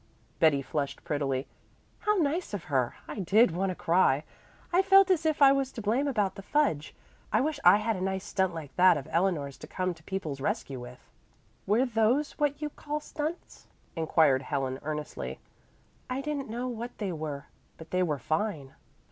Betty 0.39 0.63
flushed 0.63 1.03
prettily. 1.03 1.45
"How 1.99 2.15
nice 2.15 2.55
of 2.55 2.63
her! 2.73 2.95
I 3.07 3.19
did 3.19 3.51
want 3.51 3.69
to 3.69 3.75
cry. 3.75 4.23
I 4.73 4.81
felt 4.81 5.11
as 5.11 5.27
if 5.27 5.43
I 5.43 5.51
was 5.51 5.71
to 5.73 5.81
blame 5.83 6.07
about 6.07 6.33
the 6.33 6.41
fudge. 6.41 6.95
I 7.31 7.39
wish 7.39 7.59
I 7.63 7.77
had 7.77 7.95
a 7.95 8.01
nice 8.01 8.23
stunt 8.25 8.55
like 8.55 8.75
that 8.77 8.97
of 8.97 9.07
Eleanor's 9.11 9.59
to 9.59 9.67
come 9.67 9.93
to 9.93 10.01
people's 10.01 10.41
rescue 10.41 10.79
with." 10.79 11.07
"Were 11.67 11.85
those 11.85 12.31
what 12.39 12.59
you 12.59 12.71
call 12.71 12.99
stunts?" 12.99 13.67
inquired 13.95 14.41
Helen 14.41 14.79
earnestly. 14.81 15.37
"I 16.09 16.21
didn't 16.21 16.49
know 16.49 16.67
what 16.67 16.97
they 16.97 17.11
were, 17.11 17.45
but 17.77 17.91
they 17.91 18.01
were 18.01 18.17
fine." 18.17 18.73